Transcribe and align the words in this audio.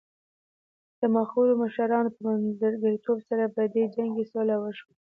د 0.99 1.01
مخورو 1.15 1.53
مشرانو 1.63 2.09
په 2.15 2.19
منځګړیتوب 2.27 3.17
سره 3.29 3.43
په 3.55 3.61
دې 3.73 3.83
جنګ 3.95 4.11
کې 4.15 4.25
سوله 4.31 4.55
وشوه. 4.59 4.91